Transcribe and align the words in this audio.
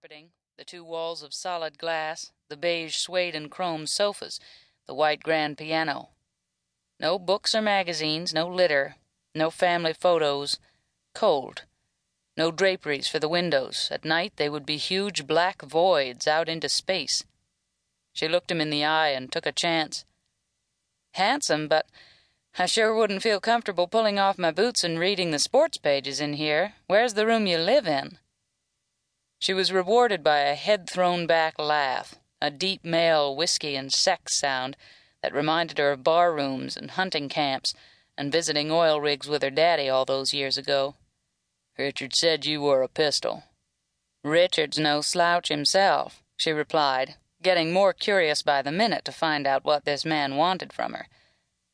carpeting, 0.00 0.30
the 0.56 0.64
two 0.64 0.84
walls 0.84 1.24
of 1.24 1.34
solid 1.34 1.76
glass, 1.76 2.30
the 2.48 2.56
beige 2.56 2.94
suede 2.94 3.34
and 3.34 3.50
chrome 3.50 3.84
sofas, 3.84 4.38
the 4.86 4.94
white 4.94 5.24
grand 5.24 5.58
piano. 5.58 6.10
No 7.00 7.18
books 7.18 7.52
or 7.52 7.62
magazines, 7.62 8.32
no 8.32 8.46
litter, 8.46 8.94
no 9.34 9.50
family 9.50 9.92
photos. 9.92 10.60
Cold. 11.16 11.62
No 12.36 12.52
draperies 12.52 13.08
for 13.08 13.18
the 13.18 13.28
windows. 13.28 13.88
At 13.90 14.04
night 14.04 14.34
they 14.36 14.48
would 14.48 14.64
be 14.64 14.76
huge 14.76 15.26
black 15.26 15.62
voids 15.62 16.28
out 16.28 16.48
into 16.48 16.68
space. 16.68 17.24
She 18.12 18.28
looked 18.28 18.52
him 18.52 18.60
in 18.60 18.70
the 18.70 18.84
eye 18.84 19.08
and 19.08 19.32
took 19.32 19.46
a 19.46 19.52
chance. 19.52 20.04
Handsome, 21.14 21.66
but 21.66 21.86
I 22.56 22.66
sure 22.66 22.94
wouldn't 22.94 23.24
feel 23.24 23.40
comfortable 23.40 23.88
pulling 23.88 24.18
off 24.18 24.38
my 24.38 24.52
boots 24.52 24.84
and 24.84 25.00
reading 25.00 25.32
the 25.32 25.40
sports 25.40 25.76
pages 25.76 26.20
in 26.20 26.34
here. 26.34 26.74
Where's 26.86 27.14
the 27.14 27.26
room 27.26 27.48
you 27.48 27.58
live 27.58 27.88
in? 27.88 28.18
She 29.38 29.54
was 29.54 29.72
rewarded 29.72 30.24
by 30.24 30.40
a 30.40 30.54
head 30.54 30.88
thrown 30.88 31.26
back 31.26 31.58
laugh, 31.58 32.16
a 32.40 32.50
deep 32.50 32.84
male 32.84 33.34
whiskey 33.34 33.76
and 33.76 33.92
sex 33.92 34.34
sound 34.34 34.76
that 35.22 35.34
reminded 35.34 35.78
her 35.78 35.92
of 35.92 36.02
bar 36.02 36.32
rooms 36.32 36.76
and 36.76 36.90
hunting 36.92 37.28
camps 37.28 37.74
and 38.16 38.32
visiting 38.32 38.70
oil 38.70 39.00
rigs 39.00 39.28
with 39.28 39.42
her 39.42 39.50
daddy 39.50 39.88
all 39.88 40.04
those 40.04 40.34
years 40.34 40.58
ago. 40.58 40.96
Richard 41.78 42.14
said 42.14 42.46
you 42.46 42.60
were 42.60 42.82
a 42.82 42.88
pistol. 42.88 43.44
Richard's 44.24 44.78
no 44.78 45.00
slouch 45.00 45.48
himself, 45.48 46.22
she 46.36 46.50
replied, 46.50 47.14
getting 47.40 47.72
more 47.72 47.92
curious 47.92 48.42
by 48.42 48.62
the 48.62 48.72
minute 48.72 49.04
to 49.04 49.12
find 49.12 49.46
out 49.46 49.64
what 49.64 49.84
this 49.84 50.04
man 50.04 50.34
wanted 50.34 50.72
from 50.72 50.92
her. 50.92 51.06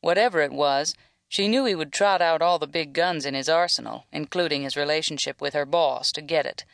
Whatever 0.00 0.40
it 0.40 0.52
was, 0.52 0.96
she 1.28 1.46
knew 1.46 1.64
he 1.64 1.76
would 1.76 1.92
trot 1.92 2.20
out 2.20 2.42
all 2.42 2.58
the 2.58 2.66
big 2.66 2.92
guns 2.92 3.24
in 3.24 3.34
his 3.34 3.48
arsenal, 3.48 4.06
including 4.12 4.64
his 4.64 4.76
relationship 4.76 5.40
with 5.40 5.54
her 5.54 5.64
boss, 5.64 6.10
to 6.12 6.20
get 6.20 6.44
it. 6.44 6.64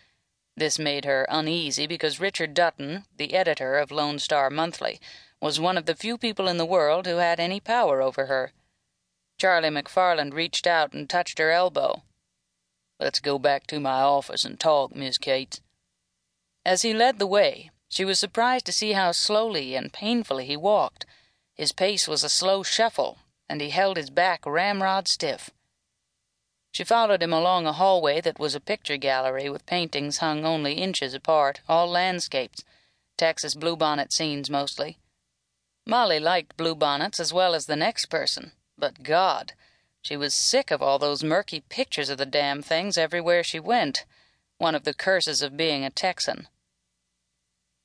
This 0.59 0.77
made 0.77 1.05
her 1.05 1.25
uneasy 1.29 1.87
because 1.87 2.19
Richard 2.19 2.53
Dutton, 2.53 3.05
the 3.17 3.35
editor 3.35 3.79
of 3.79 3.93
Lone 3.93 4.19
Star 4.19 4.51
Monthly, 4.51 4.99
was 5.41 5.61
one 5.61 5.79
of 5.79 5.87
the 5.87 5.95
few 5.95 6.19
people 6.19 6.49
in 6.49 6.57
the 6.57 6.67
world 6.67 7.07
who 7.07 7.19
had 7.19 7.39
any 7.39 7.61
power 7.61 8.03
over 8.03 8.27
her. 8.27 8.51
Charlie 9.39 9.69
McFarland 9.69 10.35
reached 10.35 10.67
out 10.67 10.93
and 10.95 11.09
touched 11.09 11.39
her 11.39 11.53
elbow. 11.53 12.03
Let's 12.99 13.21
go 13.21 13.39
back 13.39 13.69
to 13.69 13.79
my 13.79 14.01
office 14.01 14.45
and 14.45 14.59
talk, 14.59 14.97
Miss 14.97 15.17
Cates. 15.17 15.61
As 16.67 16.83
he 16.83 16.93
led 16.93 17.21
the 17.21 17.27
way, 17.29 17.71
she 17.89 18.05
was 18.05 18.19
surprised 18.19 18.67
to 18.67 18.73
see 18.73 18.95
how 18.95 19.13
slowly 19.13 19.77
and 19.77 19.93
painfully 19.93 20.47
he 20.47 20.57
walked. 20.57 21.07
His 21.55 21.71
pace 21.71 22.09
was 22.09 22.25
a 22.25 22.29
slow 22.29 22.65
shuffle, 22.65 23.19
and 23.49 23.61
he 23.61 23.71
held 23.71 23.97
his 23.97 24.11
back 24.11 24.45
ramrod 24.45 25.07
stiff. 25.07 25.51
She 26.79 26.85
followed 26.85 27.25
him 27.25 27.33
along 27.33 27.67
a 27.67 27.73
hallway 27.73 28.21
that 28.21 28.39
was 28.39 28.55
a 28.55 28.61
picture 28.61 28.97
gallery 28.97 29.49
with 29.49 29.67
paintings 29.67 30.19
hung 30.19 30.45
only 30.45 30.75
inches 30.75 31.13
apart, 31.13 31.61
all 31.69 31.89
landscapes, 31.89 32.63
Texas 33.17 33.57
bluebonnet 33.57 34.13
scenes 34.13 34.49
mostly. 34.49 35.01
Molly 35.85 36.21
liked 36.21 36.57
bluebonnets 36.57 37.19
as 37.19 37.33
well 37.33 37.57
as 37.57 37.67
the 37.67 37.75
next 37.75 38.07
person, 38.07 38.53
but 38.77 39.03
God, 39.03 39.55
she 40.03 40.17
was 40.17 40.33
sick 40.35 40.71
of 40.71 40.81
all 40.81 41.01
those 41.01 41.25
murky 41.25 41.63
pictures 41.69 42.11
of 42.11 42.19
the 42.19 42.25
damn 42.25 42.63
things 42.63 42.97
everywhere 42.97 43.43
she 43.43 43.59
went, 43.59 44.05
one 44.59 44.77
of 44.77 44.85
the 44.85 44.95
curses 44.95 45.43
of 45.43 45.57
being 45.57 45.85
a 45.85 45.91
Texan. 45.91 46.47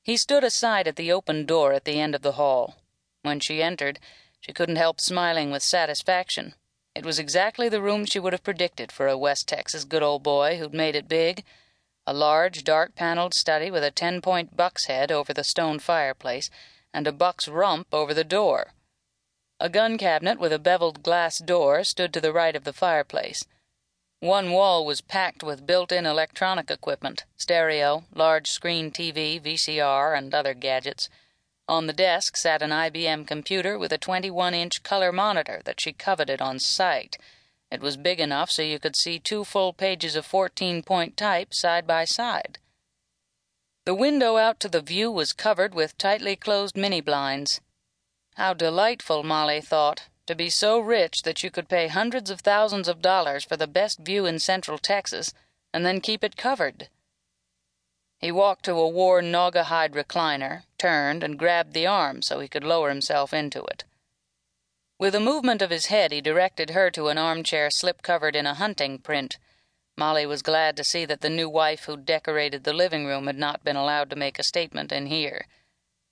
He 0.04 0.18
stood 0.18 0.44
aside 0.44 0.88
at 0.88 0.98
the 0.98 1.12
open 1.12 1.48
door 1.48 1.74
at 1.74 1.86
the 1.86 2.00
end 2.00 2.14
of 2.14 2.22
the 2.22 2.34
hall. 2.34 2.76
When 3.24 3.40
she 3.40 3.64
entered, 3.64 3.98
she 4.40 4.54
couldn't 4.54 4.76
help 4.76 5.02
smiling 5.02 5.50
with 5.50 5.64
satisfaction. 5.64 6.54
It 6.96 7.06
was 7.06 7.18
exactly 7.18 7.70
the 7.70 7.82
room 7.82 8.06
she 8.06 8.20
would 8.20 8.34
have 8.34 8.44
predicted 8.44 8.92
for 8.92 9.08
a 9.08 9.18
West 9.18 9.48
Texas 9.48 9.84
good 9.84 10.04
old 10.04 10.22
boy 10.22 10.58
who'd 10.58 10.74
made 10.74 10.96
it 10.96 11.08
big. 11.08 11.44
A 12.06 12.14
large, 12.14 12.64
dark 12.64 12.96
paneled 12.96 13.34
study 13.34 13.72
with 13.72 13.84
a 13.84 13.90
ten 13.90 14.22
point 14.22 14.56
buck's 14.56 14.86
head 14.86 15.12
over 15.12 15.34
the 15.34 15.44
stone 15.44 15.80
fireplace 15.80 16.50
and 16.94 17.08
a 17.08 17.12
buck's 17.12 17.48
rump 17.48 17.88
over 17.92 18.14
the 18.14 18.24
door. 18.24 18.74
A 19.60 19.70
gun 19.70 19.98
cabinet 19.98 20.40
with 20.40 20.54
a 20.54 20.60
beveled 20.60 21.02
glass 21.02 21.40
door 21.40 21.84
stood 21.84 22.14
to 22.14 22.22
the 22.22 22.34
right 22.34 22.56
of 22.56 22.64
the 22.64 22.74
fireplace. 22.74 23.46
One 24.20 24.52
wall 24.52 24.86
was 24.86 25.02
packed 25.02 25.44
with 25.44 25.66
built 25.66 25.92
in 25.92 26.06
electronic 26.06 26.70
equipment 26.70 27.26
stereo, 27.38 28.04
large 28.14 28.50
screen 28.50 28.92
TV, 28.92 29.42
VCR, 29.42 30.18
and 30.18 30.34
other 30.34 30.54
gadgets. 30.54 31.10
On 31.68 31.88
the 31.88 31.94
desk 31.94 32.36
sat 32.36 32.62
an 32.62 32.72
IBM 32.72 33.26
computer 33.26 33.78
with 33.78 33.94
a 33.94 33.98
21 33.98 34.54
inch 34.54 34.84
color 34.84 35.12
monitor 35.12 35.62
that 35.64 35.80
she 35.80 35.94
coveted 35.94 36.42
on 36.42 36.60
sight. 36.60 37.18
It 37.72 37.82
was 37.82 37.96
big 37.96 38.20
enough 38.20 38.52
so 38.52 38.62
you 38.62 38.80
could 38.80 38.96
see 38.96 39.18
two 39.18 39.44
full 39.44 39.72
pages 39.72 40.16
of 40.16 40.26
14 40.26 40.84
point 40.84 41.16
type 41.16 41.54
side 41.54 41.88
by 41.88 42.06
side. 42.06 42.60
The 43.86 43.96
window 43.96 44.38
out 44.38 44.60
to 44.60 44.70
the 44.70 44.82
view 44.82 45.10
was 45.10 45.34
covered 45.34 45.74
with 45.74 45.98
tightly 45.98 46.36
closed 46.36 46.78
mini 46.78 47.02
blinds. 47.02 47.62
How 48.36 48.54
delightful, 48.54 49.24
Molly 49.24 49.62
thought, 49.62 50.10
to 50.28 50.36
be 50.36 50.50
so 50.50 50.80
rich 50.80 51.24
that 51.24 51.44
you 51.44 51.52
could 51.52 51.68
pay 51.68 51.88
hundreds 51.88 52.30
of 52.30 52.42
thousands 52.42 52.88
of 52.88 53.02
dollars 53.02 53.44
for 53.44 53.58
the 53.58 53.68
best 53.68 54.00
view 54.00 54.26
in 54.26 54.40
central 54.40 54.78
Texas 54.78 55.34
and 55.74 55.86
then 55.86 56.02
keep 56.02 56.24
it 56.24 56.38
covered. 56.38 56.90
He 58.24 58.32
walked 58.32 58.64
to 58.64 58.80
a 58.80 58.88
worn 58.88 59.34
naugahyde 59.34 59.92
recliner, 59.92 60.64
turned, 60.78 61.26
and 61.26 61.38
grabbed 61.38 61.74
the 61.74 61.86
arm 61.86 62.22
so 62.22 62.40
he 62.40 62.48
could 62.48 62.64
lower 62.64 62.88
himself 62.88 63.34
into 63.34 63.62
it. 63.66 63.84
With 64.98 65.14
a 65.14 65.20
movement 65.20 65.62
of 65.62 65.72
his 65.72 65.88
head, 65.88 66.14
he 66.14 66.22
directed 66.22 66.70
her 66.70 66.90
to 66.92 67.10
an 67.10 67.18
armchair 67.18 67.70
slip 67.70 68.02
covered 68.02 68.34
in 68.34 68.48
a 68.48 68.54
hunting 68.54 68.98
print. 69.00 69.40
Molly 69.98 70.26
was 70.26 70.42
glad 70.42 70.78
to 70.78 70.86
see 70.86 71.04
that 71.04 71.20
the 71.20 71.30
new 71.30 71.50
wife 71.50 71.84
who 71.84 71.98
decorated 71.98 72.64
the 72.64 72.72
living 72.72 73.06
room 73.06 73.28
had 73.28 73.38
not 73.38 73.66
been 73.66 73.76
allowed 73.76 74.10
to 74.12 74.16
make 74.16 74.40
a 74.40 74.44
statement 74.44 74.94
in 74.94 75.08
here. 75.08 75.46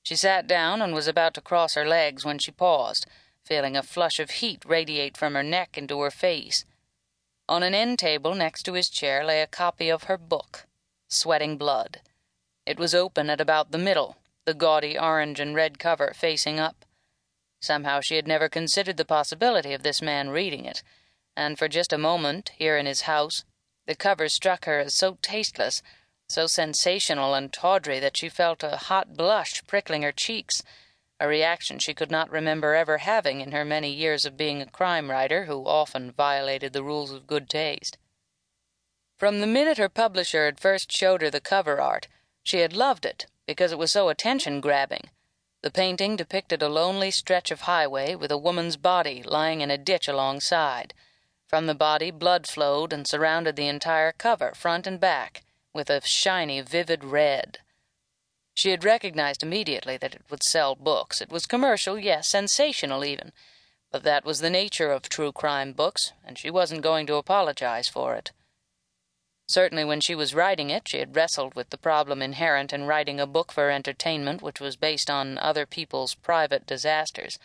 She 0.04 0.18
sat 0.18 0.48
down 0.48 0.82
and 0.82 0.94
was 0.94 1.08
about 1.08 1.34
to 1.36 1.42
cross 1.42 1.76
her 1.76 1.88
legs 1.88 2.26
when 2.26 2.40
she 2.40 2.52
paused, 2.52 3.06
feeling 3.46 3.78
a 3.78 3.84
flush 3.84 4.20
of 4.20 4.32
heat 4.32 4.66
radiate 4.66 5.16
from 5.16 5.34
her 5.34 5.44
neck 5.44 5.78
into 5.78 6.02
her 6.02 6.12
face. 6.12 6.66
On 7.48 7.64
an 7.64 7.74
end 7.74 8.00
table 8.00 8.36
next 8.36 8.64
to 8.64 8.74
his 8.74 8.90
chair 8.90 9.24
lay 9.24 9.42
a 9.42 9.48
copy 9.48 9.88
of 9.88 10.04
her 10.04 10.18
book 10.18 10.68
sweating 11.12 11.58
blood. 11.58 12.02
It 12.66 12.80
was 12.80 12.96
open 12.96 13.30
at 13.30 13.42
about 13.42 13.72
the 13.72 13.78
middle, 13.78 14.18
the 14.46 14.54
gaudy 14.54 14.98
orange 14.98 15.40
and 15.40 15.54
red 15.54 15.78
cover 15.78 16.14
facing 16.16 16.60
up. 16.60 16.86
Somehow 17.62 18.00
she 18.02 18.16
had 18.16 18.28
never 18.28 18.50
considered 18.50 18.98
the 18.98 19.06
possibility 19.06 19.74
of 19.74 19.84
this 19.84 20.02
man 20.02 20.30
reading 20.30 20.66
it, 20.66 20.82
and 21.36 21.60
for 21.60 21.68
just 21.68 21.94
a 21.94 21.98
moment, 21.98 22.52
here 22.58 22.78
in 22.78 22.86
his 22.86 23.02
house, 23.02 23.44
the 23.86 23.96
cover 23.96 24.30
struck 24.30 24.66
her 24.66 24.80
as 24.80 24.94
so 24.94 25.18
tasteless, 25.22 25.82
so 26.30 26.48
sensational 26.48 27.34
and 27.34 27.52
tawdry 27.52 28.00
that 28.00 28.16
she 28.16 28.30
felt 28.30 28.64
a 28.64 28.78
hot 28.78 29.16
blush 29.16 29.62
prickling 29.68 30.02
her 30.02 30.12
cheeks, 30.12 30.64
a 31.20 31.28
reaction 31.28 31.78
she 31.78 31.94
could 31.94 32.10
not 32.10 32.32
remember 32.32 32.74
ever 32.74 33.00
having 33.00 33.42
in 33.42 33.52
her 33.52 33.66
many 33.66 33.92
years 33.92 34.26
of 34.26 34.38
being 34.38 34.62
a 34.62 34.66
crime 34.66 35.12
writer 35.12 35.46
who 35.46 35.68
often 35.68 36.12
violated 36.12 36.74
the 36.74 36.84
rules 36.84 37.12
of 37.12 37.28
good 37.28 37.50
taste. 37.50 37.98
From 39.22 39.40
the 39.40 39.46
minute 39.46 39.78
her 39.78 39.88
publisher 39.88 40.46
had 40.46 40.60
first 40.60 40.92
showed 40.92 41.22
her 41.22 41.30
the 41.30 41.40
cover 41.40 41.80
art, 41.80 42.08
she 42.42 42.62
had 42.62 42.74
loved 42.74 43.06
it 43.06 43.28
because 43.46 43.72
it 43.72 43.78
was 43.78 43.92
so 43.92 44.10
attention 44.10 44.60
grabbing. 44.60 45.12
The 45.62 45.70
painting 45.70 46.16
depicted 46.16 46.64
a 46.64 46.70
lonely 46.70 47.12
stretch 47.12 47.52
of 47.52 47.62
highway 47.62 48.16
with 48.16 48.32
a 48.32 48.38
woman's 48.40 48.78
body 48.78 49.22
lying 49.22 49.62
in 49.62 49.70
a 49.70 49.78
ditch 49.78 50.08
alongside. 50.08 50.96
From 51.46 51.68
the 51.68 51.76
body, 51.76 52.10
blood 52.10 52.48
flowed 52.48 52.92
and 52.92 53.06
surrounded 53.06 53.56
the 53.56 53.68
entire 53.68 54.12
cover, 54.12 54.54
front 54.56 54.88
and 54.88 55.00
back, 55.00 55.44
with 55.72 55.92
a 55.92 56.02
shiny, 56.02 56.60
vivid 56.62 57.04
red. 57.04 57.60
She 58.56 58.72
had 58.72 58.84
recognized 58.84 59.44
immediately 59.44 59.98
that 59.98 60.16
it 60.16 60.24
would 60.32 60.42
sell 60.42 60.74
books. 60.74 61.22
It 61.22 61.30
was 61.30 61.46
commercial, 61.46 62.00
yes, 62.00 62.28
sensational 62.28 63.06
even. 63.06 63.34
But 63.92 64.02
that 64.02 64.26
was 64.26 64.42
the 64.42 64.50
nature 64.50 64.92
of 64.92 65.04
true 65.04 65.32
crime 65.32 65.74
books, 65.74 66.12
and 66.26 66.40
she 66.40 66.50
wasn't 66.50 66.82
going 66.82 67.06
to 67.06 67.18
apologize 67.18 67.88
for 67.88 68.16
it. 68.16 68.32
Certainly, 69.52 69.84
when 69.84 70.00
she 70.00 70.16
was 70.16 70.34
writing 70.34 70.70
it, 70.70 70.88
she 70.88 71.00
had 71.00 71.14
wrestled 71.14 71.56
with 71.56 71.72
the 71.72 71.78
problem 71.78 72.22
inherent 72.22 72.72
in 72.72 72.86
writing 72.86 73.20
a 73.20 73.28
book 73.28 73.52
for 73.52 73.70
entertainment 73.70 74.42
which 74.42 74.62
was 74.62 74.78
based 74.78 75.10
on 75.10 75.38
other 75.38 75.66
people's 75.66 76.16
private 76.16 76.66
disasters. 76.66 77.38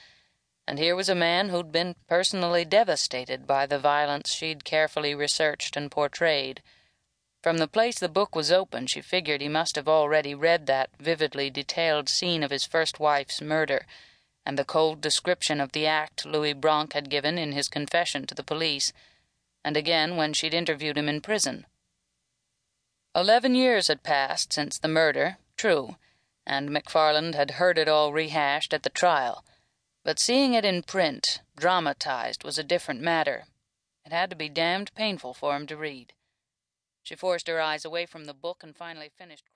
And 0.69 0.79
here 0.79 0.95
was 0.95 1.09
a 1.09 1.17
man 1.17 1.49
who'd 1.49 1.73
been 1.73 1.97
personally 2.07 2.65
devastated 2.65 3.45
by 3.45 3.67
the 3.67 3.81
violence 3.81 4.33
she'd 4.33 4.63
carefully 4.63 5.17
researched 5.17 5.77
and 5.77 5.91
portrayed. 5.91 6.63
From 7.43 7.59
the 7.59 7.67
place 7.67 7.99
the 7.99 8.09
book 8.09 8.37
was 8.37 8.53
open, 8.53 8.87
she 8.87 9.01
figured 9.01 9.41
he 9.41 9.49
must 9.49 9.75
have 9.75 9.89
already 9.89 10.33
read 10.33 10.67
that 10.67 10.91
vividly 11.01 11.51
detailed 11.51 12.09
scene 12.09 12.45
of 12.45 12.53
his 12.53 12.65
first 12.65 13.01
wife's 13.01 13.41
murder, 13.41 13.85
and 14.45 14.57
the 14.57 14.65
cold 14.65 15.01
description 15.01 15.61
of 15.61 15.73
the 15.73 15.89
act 15.89 16.25
Louis 16.25 16.53
Bronk 16.53 16.93
had 16.93 17.11
given 17.11 17.37
in 17.37 17.51
his 17.51 17.67
confession 17.67 18.29
to 18.29 18.35
the 18.37 18.45
police, 18.45 18.93
and 19.65 19.77
again 19.77 20.15
when 20.15 20.33
she'd 20.33 20.55
interviewed 20.55 20.97
him 20.97 21.09
in 21.09 21.21
prison. 21.21 21.67
Eleven 23.17 23.55
years 23.55 23.89
had 23.89 24.03
passed 24.03 24.53
since 24.53 24.79
the 24.79 24.89
murder, 24.89 25.39
true, 25.57 25.97
and 26.45 26.69
McFarland 26.69 27.35
had 27.35 27.53
heard 27.53 27.79
it 27.79 27.89
all 27.89 28.13
rehashed 28.13 28.75
at 28.75 28.83
the 28.83 28.91
trial. 28.91 29.43
But 30.05 30.19
seeing 30.19 30.53
it 30.53 30.67
in 30.67 30.83
print, 30.83 31.41
dramatized, 31.57 32.45
was 32.45 32.59
a 32.59 32.63
different 32.63 33.01
matter. 33.01 33.47
It 34.05 34.13
had 34.13 34.29
to 34.29 34.37
be 34.37 34.51
damned 34.51 34.95
painful 34.95 35.33
for 35.33 35.57
him 35.57 35.67
to 35.69 35.79
read. 35.79 36.13
She 37.03 37.15
forced 37.15 37.49
her 37.49 37.59
eyes 37.59 37.87
away 37.87 38.05
from 38.05 38.27
the 38.27 38.35
book 38.35 38.63
and 38.63 38.77
finally 38.77 39.09
finished. 39.09 39.49